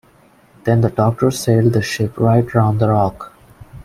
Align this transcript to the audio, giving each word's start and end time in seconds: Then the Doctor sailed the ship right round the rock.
Then 0.63 0.81
the 0.81 0.89
Doctor 0.89 1.29
sailed 1.29 1.73
the 1.73 1.83
ship 1.83 2.17
right 2.17 2.51
round 2.55 2.79
the 2.79 2.89
rock. 2.89 3.33